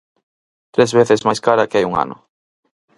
[0.73, 2.17] Tres veces máis cara que hai un ano.